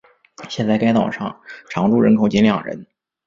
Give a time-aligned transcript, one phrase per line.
[0.49, 1.39] 现在该岛上
[1.69, 2.87] 常住人口仅两人。